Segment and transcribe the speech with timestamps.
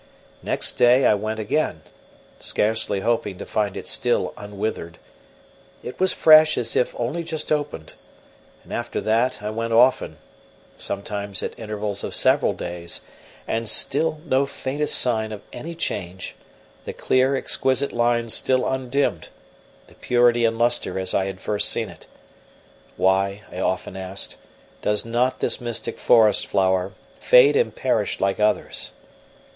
[0.41, 1.83] Next day I went again,
[2.39, 4.97] scarcely hoping to find it still unwithered;
[5.83, 7.93] it was fresh as if only just opened;
[8.63, 10.17] and after that I went often,
[10.75, 13.01] sometimes at intervals of several days,
[13.47, 16.35] and still no faintest sign of any change,
[16.85, 19.29] the clear, exquisite lines still undimmed,
[19.85, 22.07] the purity and lustre as I had first seen it.
[22.97, 24.37] Why, I often asked,
[24.81, 28.93] does not this mystic forest flower fade and perish like others?